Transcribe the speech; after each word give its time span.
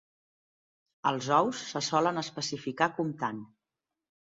Els 1.11 1.27
ous 1.35 1.61
se 1.73 1.83
solen 1.89 2.23
especificar 2.23 2.91
comptant. 2.99 3.47